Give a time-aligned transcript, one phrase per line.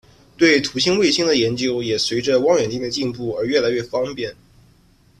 [0.35, 4.35] 对土星卫星的研究也随着望远镜的进步而越来越方便。